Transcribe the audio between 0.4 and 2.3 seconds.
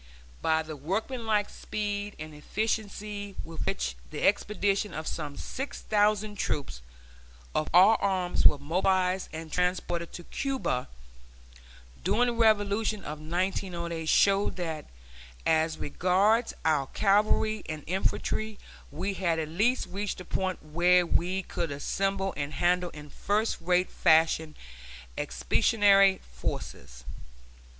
But the workmanlike speed